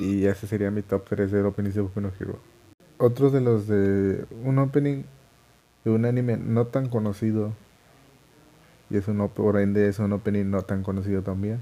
Y 0.01 0.25
ese 0.25 0.49
sería 0.49 0.73
mi 0.73 0.83
top 0.83 1.05
3 1.09 1.31
de 1.31 1.43
openings 1.45 1.77
de 1.77 1.83
Boku 1.83 2.01
no 2.01 2.11
Hero. 2.19 2.41
Otro 2.99 3.31
de 3.31 3.41
los 3.41 3.69
de 3.69 4.25
un 4.43 4.59
opening 4.59 5.05
de 5.85 5.91
un 5.93 6.05
anime 6.05 6.37
no 6.37 6.67
tan 6.67 6.89
conocido. 6.89 7.53
Y 8.91 8.97
es 8.97 9.07
un, 9.07 9.29
por 9.29 9.61
ende 9.61 9.89
es 9.89 10.01
un 10.01 10.13
opening 10.13 10.51
no 10.51 10.63
tan 10.63 10.83
conocido 10.83 11.23
también 11.23 11.61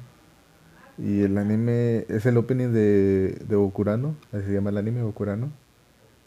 y 1.02 1.22
el 1.22 1.38
anime 1.38 2.04
es 2.08 2.26
el 2.26 2.37
opening 2.37 2.72
de, 2.72 3.38
de 3.49 3.56
Bokurano, 3.56 4.16
así 4.32 4.46
se 4.46 4.52
llama 4.52 4.70
el 4.70 4.76
anime 4.76 5.02
Bokurano. 5.02 5.50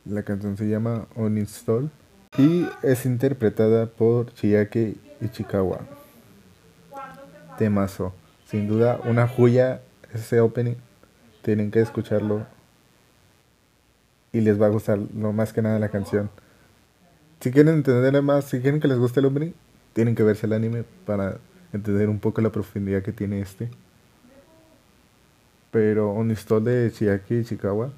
La 0.06 0.24
canción 0.24 0.58
se 0.58 0.68
llama 0.68 1.08
Uninstall 1.16 1.90
y 2.38 2.66
es 2.82 3.06
interpretada 3.06 3.86
por 3.86 4.34
Chiaki 4.34 4.98
Ichikawa. 5.22 6.03
Temazo, 7.58 8.14
sin 8.46 8.68
duda 8.68 9.00
una 9.06 9.28
joya 9.28 9.82
ese 10.14 10.40
opening. 10.40 10.76
Tienen 11.42 11.72
que 11.72 11.82
escucharlo 11.82 12.46
y 14.32 14.42
les 14.42 14.62
va 14.62 14.68
a 14.68 14.70
gustar 14.70 14.98
lo 14.98 15.34
más 15.34 15.54
que 15.54 15.62
nada 15.62 15.80
la 15.80 15.90
canción. 15.90 16.30
Si 17.40 17.52
quieren 17.52 17.76
entender 17.76 18.22
más, 18.22 18.46
si 18.46 18.62
quieren 18.62 18.80
que 18.80 18.88
les 18.88 18.98
guste 18.98 19.20
el 19.20 19.26
opening, 19.26 19.52
tienen 19.94 20.16
que 20.16 20.24
verse 20.24 20.46
el 20.46 20.54
anime 20.54 20.84
para 21.06 21.38
entender 21.74 22.10
un 22.10 22.20
poco 22.20 22.42
la 22.42 22.52
profundidad 22.52 23.04
que 23.04 23.12
tiene 23.12 23.42
este 23.42 23.70
pero 25.74 26.12
un 26.12 26.30
install 26.30 26.64
de 26.64 26.92
Chiaki 26.92 27.40
y 27.40 27.44
Chikawa. 27.44 27.92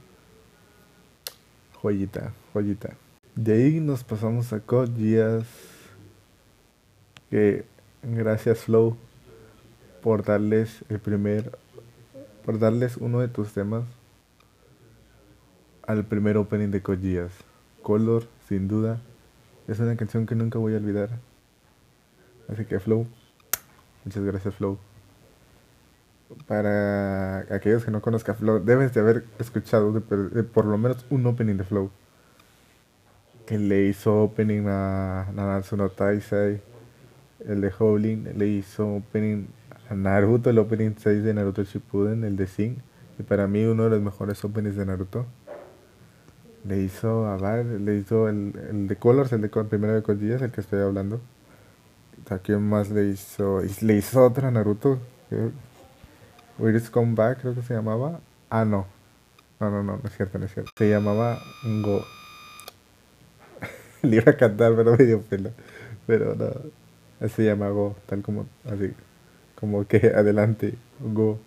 Joyita, 1.82 2.32
joyita. 2.54 2.96
De 3.36 3.54
ahí 3.54 3.82
nos 3.82 4.02
pasamos 4.02 4.54
a 4.54 4.62
Code 4.62 5.44
Que 7.30 7.66
gracias 8.02 8.60
Flow 8.60 8.96
por 10.06 10.24
darles 10.24 10.86
el 10.90 11.00
primer. 11.00 11.58
Por 12.46 12.60
darles 12.60 12.98
uno 12.98 13.22
de 13.22 13.28
tus 13.28 13.54
temas 13.54 13.86
al 15.82 16.06
primer 16.06 16.38
opening 16.38 16.70
de 16.70 16.84
Code 16.84 17.28
Color, 17.82 18.28
sin 18.48 18.68
duda, 18.68 19.02
es 19.68 19.80
una 19.80 19.96
canción 19.96 20.28
que 20.28 20.36
nunca 20.36 20.60
voy 20.60 20.76
a 20.76 20.78
olvidar. 20.78 21.10
Así 22.48 22.66
que 22.66 22.80
Flow, 22.80 23.08
muchas 24.04 24.24
gracias 24.24 24.54
Flow 24.54 24.78
para 26.46 27.40
aquellos 27.56 27.84
que 27.84 27.90
no 27.90 28.00
conozcan 28.00 28.36
Flow, 28.36 28.60
debes 28.64 28.94
de 28.94 29.00
haber 29.00 29.26
escuchado 29.40 30.04
por 30.54 30.66
lo 30.66 30.78
menos 30.78 31.04
un 31.10 31.26
opening 31.26 31.56
de 31.56 31.64
Flow. 31.64 31.90
Que 33.48 33.58
le 33.58 33.86
hizo 33.86 34.22
opening 34.22 34.68
a 34.68 35.32
Nanatsu 35.34 35.78
no 35.78 35.90
Taisei, 35.90 36.62
el 37.48 37.62
de 37.62 37.74
Howling, 37.80 38.38
le 38.38 38.48
hizo 38.48 38.98
opening 38.98 39.48
Naruto, 39.92 40.50
el 40.50 40.58
opening 40.60 40.94
6 40.98 41.24
de 41.24 41.34
Naruto 41.34 41.64
Shippuden, 41.64 42.24
el 42.24 42.36
de 42.36 42.48
Sing, 42.48 42.78
y 43.20 43.24
para 43.24 43.48
mí 43.48 43.64
uno 43.66 43.84
de 43.86 43.92
los 43.92 44.02
mejores 44.02 44.44
openings 44.44 44.76
de 44.76 44.86
Naruto. 44.86 45.26
Le 46.68 46.82
hizo 46.82 47.28
a 47.28 47.38
Bar, 47.38 47.64
le 47.66 47.98
hizo 47.98 48.28
el, 48.28 48.54
el 48.70 48.88
de 48.88 48.96
Colors, 48.96 49.32
el 49.34 49.42
de 49.42 49.50
primero 49.50 49.94
de 49.94 50.02
Kojiyas, 50.02 50.42
el 50.42 50.52
que 50.52 50.62
estoy 50.62 50.82
hablando. 50.82 51.22
¿A 52.30 52.40
quién 52.40 52.68
más 52.68 52.90
le 52.90 53.06
hizo? 53.10 53.62
Le 53.82 53.96
hizo 53.96 54.26
otra 54.26 54.50
Naruto. 54.50 55.00
Where's 56.58 56.90
Come 56.90 57.16
Back, 57.16 57.42
creo 57.42 57.54
que 57.54 57.62
se 57.62 57.74
llamaba. 57.74 58.20
Ah, 58.50 58.66
no. 58.66 58.88
No, 59.60 59.70
no, 59.70 59.84
no, 59.84 59.98
no 59.98 60.02
es 60.06 60.16
cierto, 60.16 60.40
no 60.40 60.46
es 60.46 60.54
cierto. 60.54 60.72
Se 60.78 60.90
llamaba 60.90 61.40
Go. 61.84 62.04
Le 64.02 64.18
iba 64.18 64.32
a 64.32 64.38
cantar, 64.38 64.76
pero 64.76 64.96
me 64.98 65.06
dio 65.06 65.22
pena. 65.22 65.52
Pero 66.08 66.36
no. 66.36 67.28
Se 67.28 67.44
llama 67.44 67.70
Go, 67.70 67.96
tal 68.08 68.22
como 68.22 68.48
así. 68.66 68.94
Como 69.60 69.88
que 69.88 69.98
adelante, 70.16 70.76
Go. 71.00 71.40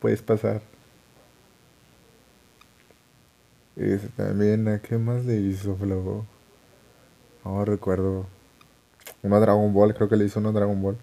Puedes 0.00 0.22
pasar. 0.22 0.62
Y 3.76 3.96
también, 4.16 4.68
¿a 4.68 4.80
qué 4.80 4.98
más 4.98 5.24
le 5.24 5.36
hizo 5.36 5.76
Flow? 5.76 6.26
No 7.44 7.64
recuerdo. 7.64 8.26
Uno 9.22 9.36
a 9.36 9.40
Dragon 9.40 9.72
Ball, 9.72 9.94
creo 9.94 10.08
que 10.08 10.16
le 10.16 10.24
hizo 10.26 10.40
uno 10.40 10.50
a 10.50 10.52
Dragon 10.52 10.80
Ball. 10.82 10.96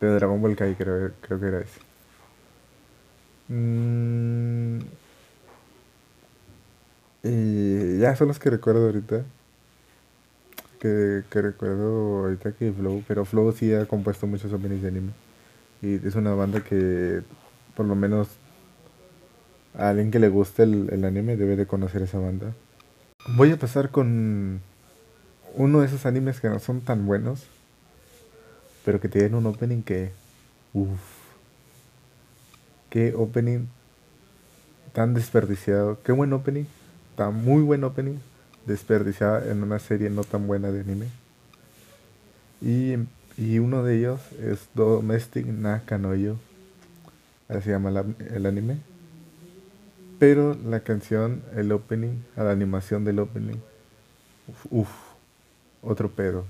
De 0.00 0.08
Dragon 0.08 0.40
Ball 0.40 0.56
Kai, 0.56 0.74
creo, 0.74 1.12
creo 1.20 1.40
que 1.40 1.46
era 1.46 1.60
ese. 1.60 1.80
Mm, 3.48 4.80
y 7.22 7.98
ya 7.98 8.14
son 8.16 8.28
los 8.28 8.38
que 8.38 8.50
recuerdo 8.50 8.86
ahorita. 8.86 9.24
Que, 10.78 11.24
que 11.30 11.42
recuerdo 11.42 12.18
ahorita 12.20 12.52
que 12.52 12.72
Flow, 12.72 13.02
pero 13.08 13.24
Flow 13.24 13.50
sí 13.52 13.74
ha 13.74 13.86
compuesto 13.86 14.26
muchos 14.26 14.52
openings 14.52 14.82
de 14.82 14.88
anime. 14.88 15.12
Y 15.82 16.06
es 16.06 16.14
una 16.14 16.34
banda 16.34 16.62
que 16.62 17.22
por 17.76 17.86
lo 17.86 17.94
menos 17.94 18.28
a 19.74 19.90
alguien 19.90 20.10
que 20.10 20.18
le 20.18 20.28
guste 20.28 20.62
el, 20.64 20.88
el 20.92 21.04
anime 21.04 21.36
debe 21.36 21.56
de 21.56 21.66
conocer 21.66 22.02
esa 22.02 22.18
banda. 22.18 22.52
Voy 23.36 23.50
a 23.50 23.56
pasar 23.56 23.90
con 23.90 24.60
uno 25.54 25.80
de 25.80 25.86
esos 25.86 26.06
animes 26.06 26.40
que 26.40 26.48
no 26.48 26.58
son 26.60 26.80
tan 26.80 27.06
buenos, 27.06 27.46
pero 28.84 29.00
que 29.00 29.08
tienen 29.08 29.34
un 29.34 29.46
opening 29.46 29.82
que... 29.82 30.12
Uff. 30.72 31.00
Qué 32.90 33.14
opening 33.14 33.66
tan 34.92 35.14
desperdiciado. 35.14 36.00
Qué 36.02 36.12
buen 36.12 36.32
opening. 36.32 36.64
Tan 37.16 37.34
muy 37.44 37.62
buen 37.62 37.84
opening. 37.84 38.18
Desperdiciado 38.68 39.50
en 39.50 39.62
una 39.62 39.78
serie 39.78 40.10
no 40.10 40.22
tan 40.24 40.46
buena 40.46 40.70
de 40.70 40.80
anime. 40.82 41.06
Y, 42.60 42.96
y 43.36 43.58
uno 43.58 43.82
de 43.82 43.96
ellos 43.98 44.20
es 44.42 44.68
Domestic 44.74 45.46
Nakanoyo. 45.46 46.36
Así 47.48 47.62
se 47.62 47.70
llama 47.70 47.90
la- 47.90 48.04
el 48.34 48.44
anime. 48.46 48.76
Pero 50.18 50.54
la 50.66 50.80
canción, 50.80 51.42
el 51.56 51.72
opening, 51.72 52.18
la 52.36 52.50
animación 52.50 53.04
del 53.04 53.20
opening. 53.20 53.56
Uf, 54.48 54.66
uf, 54.70 54.88
otro 55.82 56.10
pedo. 56.10 56.44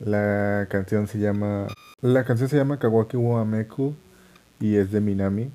La 0.00 0.66
canción 0.70 1.06
se 1.06 1.18
llama. 1.18 1.68
La 2.00 2.24
canción 2.24 2.48
se 2.48 2.56
llama 2.56 2.78
Kawaki 2.78 3.16
wo 3.16 3.38
Ameku 3.38 3.94
y 4.58 4.76
es 4.76 4.90
de 4.90 5.00
Minami. 5.00 5.50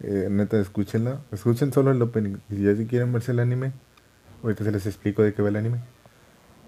Eh, 0.00 0.26
neta, 0.30 0.58
escúchenla. 0.60 1.20
Escuchen 1.30 1.72
solo 1.72 1.92
el 1.92 2.02
opening. 2.02 2.38
Y 2.50 2.64
ya 2.64 2.74
si 2.76 2.86
quieren 2.86 3.12
verse 3.12 3.30
el 3.30 3.38
anime, 3.38 3.70
ahorita 4.42 4.64
se 4.64 4.72
les 4.72 4.86
explico 4.86 5.22
de 5.22 5.34
qué 5.34 5.42
va 5.42 5.48
el 5.48 5.56
anime. 5.56 5.78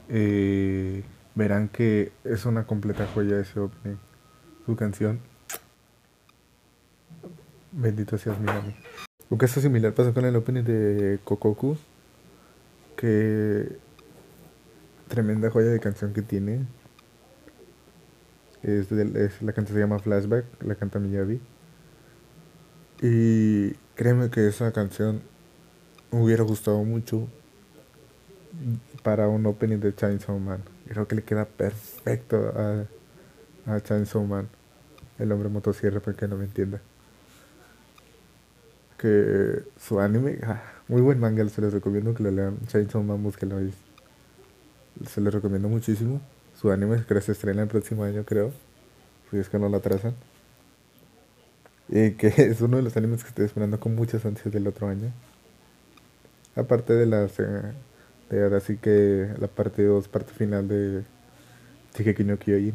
Eh, 0.08 1.02
verán 1.34 1.68
que 1.68 2.12
es 2.24 2.44
una 2.46 2.66
completa 2.66 3.06
joya 3.12 3.40
ese 3.40 3.60
opening. 3.60 3.96
Su 4.66 4.76
canción. 4.76 5.20
Bendito 7.72 8.16
seas 8.18 8.38
Minami. 8.38 8.74
Un 9.30 9.38
caso 9.38 9.60
similar 9.60 9.92
pasó 9.94 10.14
con 10.14 10.24
el 10.24 10.36
opening 10.36 10.62
de 10.62 11.18
Kokoku. 11.24 11.76
Que 12.96 13.76
tremenda 15.08 15.50
joya 15.50 15.68
de 15.70 15.80
canción 15.80 16.12
que 16.12 16.22
tiene. 16.22 16.64
Es, 18.62 18.88
del- 18.88 19.16
es- 19.16 19.42
la 19.42 19.52
canción 19.52 19.76
se 19.76 19.80
llama 19.80 19.98
Flashback, 19.98 20.44
la 20.62 20.74
canta 20.76 20.98
Miyavi. 20.98 21.40
Y 23.02 23.72
créeme 23.96 24.30
que 24.30 24.46
esa 24.46 24.72
canción 24.72 25.20
me 26.12 26.22
hubiera 26.22 26.44
gustado 26.44 26.82
mucho 26.84 27.28
para 29.02 29.28
un 29.28 29.46
opening 29.46 29.78
de 29.78 29.94
Chainsaw 29.94 30.38
Man. 30.38 30.62
Creo 30.88 31.06
que 31.08 31.16
le 31.16 31.22
queda 31.24 31.46
perfecto 31.46 32.52
a, 32.56 32.86
a 33.66 33.80
Chainsaw 33.82 34.24
Man, 34.24 34.48
el 35.18 35.32
hombre 35.32 35.48
motosierra, 35.50 36.00
para 36.00 36.16
que 36.16 36.28
no 36.28 36.36
me 36.36 36.44
entienda. 36.44 36.80
Que 38.98 39.62
su 39.78 40.00
anime, 40.00 40.38
ah, 40.44 40.62
muy 40.88 41.00
buen 41.02 41.18
manga, 41.20 41.46
se 41.48 41.60
les 41.60 41.72
recomiendo 41.72 42.14
que 42.14 42.22
lo 42.22 42.30
lean. 42.30 42.58
Chainsaw 42.66 43.02
Man, 43.02 43.22
búsquenlo 43.22 43.58
ahí. 43.58 43.72
Se 45.08 45.20
los 45.20 45.32
recomiendo 45.34 45.68
muchísimo. 45.68 46.20
Su 46.60 46.70
anime 46.70 47.04
creo 47.06 47.20
que 47.20 47.26
se 47.26 47.32
estrena 47.32 47.62
el 47.62 47.68
próximo 47.68 48.04
año, 48.04 48.24
creo. 48.24 48.52
Si 49.30 49.38
es 49.38 49.48
que 49.48 49.58
no 49.58 49.68
lo 49.68 49.78
atrasan. 49.78 50.14
Y 51.88 52.12
que 52.12 52.28
es 52.36 52.60
uno 52.60 52.76
de 52.76 52.82
los 52.82 52.96
animes 52.96 53.22
que 53.22 53.28
estoy 53.30 53.46
esperando 53.46 53.80
con 53.80 53.94
muchas 53.94 54.24
ansias 54.26 54.52
del 54.52 54.66
otro 54.66 54.88
año. 54.88 55.12
Aparte 56.56 56.92
de 56.94 57.06
las. 57.06 57.38
eh, 57.40 57.72
de 58.30 58.42
ahora 58.42 58.60
sí 58.60 58.76
que 58.78 59.28
la 59.38 59.48
parte 59.48 59.84
2, 59.84 60.08
parte 60.08 60.32
final 60.32 60.66
de 60.68 61.04
Shigeki 61.94 62.24
no 62.24 62.38
Kyojin. 62.38 62.74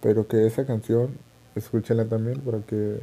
Pero 0.00 0.26
que 0.26 0.46
esa 0.46 0.66
canción, 0.66 1.16
escúchenla 1.54 2.06
también 2.06 2.40
para 2.40 2.60
que. 2.60 3.00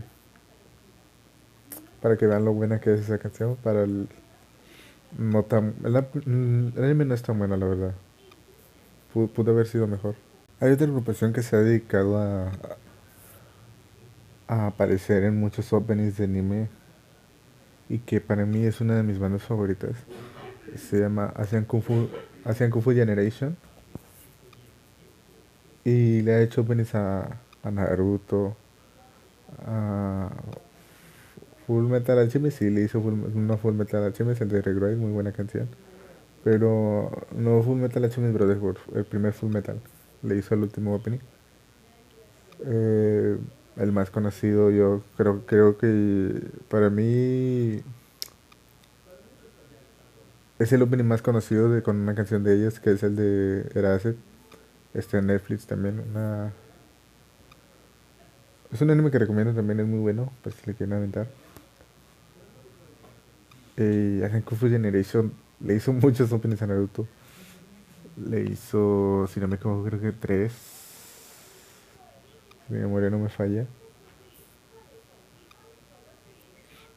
Para 2.01 2.17
que 2.17 2.27
vean 2.27 2.45
lo 2.45 2.53
buena 2.53 2.79
que 2.79 2.93
es 2.93 3.01
esa 3.01 3.17
canción. 3.17 3.55
Para 3.57 3.83
el. 3.83 4.07
No 5.17 5.43
tan. 5.43 5.75
El, 5.83 5.95
anime 6.77 7.05
no 7.05 7.13
es 7.13 7.21
tan 7.21 7.37
bueno, 7.37 7.57
la 7.57 7.65
verdad. 7.65 7.93
Pudo, 9.13 9.27
pudo 9.27 9.51
haber 9.51 9.67
sido 9.67 9.87
mejor. 9.87 10.15
Hay 10.59 10.71
otra 10.71 10.87
agrupación 10.87 11.33
que 11.33 11.41
se 11.41 11.55
ha 11.55 11.59
dedicado 11.59 12.17
a, 12.17 12.51
a 14.47 14.67
aparecer 14.67 15.23
en 15.23 15.39
muchos 15.39 15.71
openings 15.71 16.17
de 16.17 16.25
anime 16.25 16.78
y 17.89 17.99
que 17.99 18.21
para 18.21 18.45
mí 18.45 18.63
es 18.65 18.79
una 18.81 18.95
de 18.95 19.03
mis 19.03 19.19
bandas 19.19 19.43
favoritas. 19.43 19.91
Se 20.77 20.99
llama 20.99 21.33
Asian 21.35 21.65
Kung 21.65 21.81
Fu, 21.81 22.07
Asian 22.45 22.69
Kung 22.69 22.83
Fu 22.83 22.91
Generation 22.91 23.57
y 25.83 26.21
le 26.21 26.33
ha 26.35 26.41
hecho 26.41 26.61
openings 26.61 26.93
a, 26.95 27.39
a 27.63 27.71
Naruto, 27.71 28.55
a 29.65 30.29
Full 31.67 31.85
Metal 31.85 32.17
Alchemist, 32.17 32.59
sí, 32.59 32.69
le 32.69 32.81
hizo 32.81 33.01
full, 33.01 33.13
no 33.35 33.57
Full 33.57 33.73
Metal 33.73 34.03
Alchemist, 34.03 34.41
el 34.41 34.49
de 34.49 34.61
Regroid, 34.61 34.97
muy 34.97 35.11
buena 35.11 35.31
canción. 35.31 35.69
Pero 36.43 37.27
no 37.35 37.61
Full 37.63 37.77
Metal 37.77 38.03
Alchemist 38.03 38.33
Brotherhood, 38.33 38.77
el 38.95 39.05
primer 39.05 39.33
Full 39.33 39.51
Metal, 39.51 39.79
le 40.23 40.37
hizo 40.37 40.55
el 40.55 40.61
último 40.61 40.95
opening. 40.95 41.19
Eh, 42.65 43.37
el 43.79 43.91
más 43.91 44.09
conocido, 44.09 44.71
yo 44.71 45.01
creo, 45.17 45.45
creo 45.45 45.77
que 45.77 46.41
para 46.69 46.89
mí 46.89 47.81
es 50.59 50.73
el 50.73 50.81
opening 50.81 51.05
más 51.05 51.21
conocido 51.21 51.69
de, 51.69 51.81
con 51.81 51.95
una 51.95 52.13
canción 52.13 52.43
de 52.43 52.55
ellos, 52.55 52.79
que 52.79 52.91
es 52.91 53.03
el 53.03 53.15
de 53.15 53.71
Erased. 53.73 54.15
Este 54.93 55.17
en 55.17 55.27
Netflix 55.27 55.65
también, 55.65 56.03
una... 56.11 56.51
Es 58.71 58.81
un 58.81 58.89
anime 58.91 59.09
que 59.09 59.19
recomiendo 59.19 59.53
también, 59.53 59.79
es 59.79 59.87
muy 59.87 59.99
bueno, 59.99 60.31
pues 60.43 60.55
si 60.55 60.67
le 60.67 60.75
quieren 60.75 60.93
aventar. 60.93 61.27
Eh, 63.77 64.21
Asian 64.25 64.41
Kung 64.41 64.57
Fu 64.57 64.67
Generation 64.67 65.31
le 65.61 65.75
hizo 65.75 65.93
muchos 65.93 66.31
openings 66.33 66.61
a 66.61 66.67
Naruto. 66.67 67.07
Le 68.17 68.41
hizo, 68.41 69.25
si 69.33 69.39
no 69.39 69.47
me 69.47 69.55
equivoco, 69.55 69.85
creo 69.85 70.01
que 70.01 70.11
tres. 70.11 70.78
Mi 72.69 72.77
memoria 72.79 73.09
no 73.09 73.19
me 73.19 73.29
falla. 73.29 73.65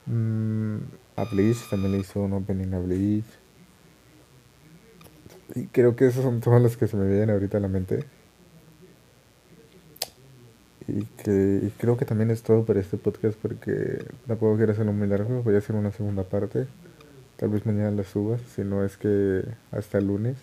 Mm, 0.06 0.78
a 1.16 1.24
Bleach 1.24 1.68
también 1.70 1.92
le 1.92 1.98
hizo 1.98 2.20
un 2.20 2.32
opening 2.32 2.72
a 2.74 2.78
Bleach. 2.78 3.24
Y 5.54 5.66
creo 5.66 5.96
que 5.96 6.06
esos 6.06 6.22
son 6.24 6.40
todos 6.40 6.60
los 6.60 6.76
que 6.76 6.86
se 6.88 6.96
me 6.96 7.06
vienen 7.06 7.30
ahorita 7.30 7.58
a 7.58 7.60
la 7.60 7.68
mente. 7.68 8.04
Y 10.88 11.04
que 11.22 11.60
y 11.62 11.70
creo 11.78 11.96
que 11.96 12.04
también 12.04 12.30
es 12.30 12.42
todo 12.42 12.64
para 12.64 12.80
este 12.80 12.96
podcast 12.96 13.38
porque 13.40 14.04
tampoco 14.26 14.56
quiero 14.56 14.72
hacerlo 14.72 14.92
muy 14.92 15.06
largo. 15.06 15.42
Voy 15.42 15.54
a 15.54 15.58
hacer 15.58 15.76
una 15.76 15.92
segunda 15.92 16.24
parte. 16.24 16.66
Tal 17.36 17.50
vez 17.50 17.66
mañana 17.66 17.90
la 17.92 18.04
suba, 18.04 18.38
si 18.54 18.62
no 18.62 18.84
es 18.84 18.96
que 18.96 19.44
hasta 19.70 19.98
el 19.98 20.08
lunes. 20.08 20.36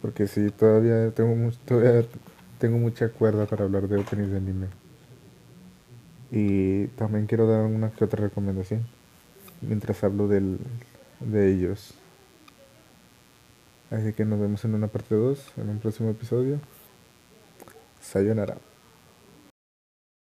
Porque 0.00 0.26
sí, 0.26 0.50
todavía 0.50 1.10
tengo, 1.10 1.34
mu- 1.34 1.52
todavía 1.66 2.04
tengo 2.60 2.78
mucha 2.78 3.08
cuerda 3.08 3.46
para 3.46 3.64
hablar 3.64 3.88
de 3.88 3.98
openings 3.98 4.30
de 4.30 4.36
anime. 4.36 4.66
Y 6.30 6.86
también 6.88 7.26
quiero 7.26 7.48
dar 7.48 7.64
una 7.64 7.90
que 7.90 8.04
otra 8.04 8.22
recomendación 8.22 8.86
mientras 9.62 10.04
hablo 10.04 10.28
del, 10.28 10.58
de 11.18 11.52
ellos. 11.52 11.94
Así 13.90 14.12
que 14.12 14.24
nos 14.24 14.38
vemos 14.38 14.64
en 14.64 14.74
una 14.74 14.86
parte 14.86 15.14
2, 15.14 15.52
en 15.56 15.68
un 15.70 15.78
próximo 15.80 16.10
episodio. 16.10 16.60
Sayonara. 18.00 18.69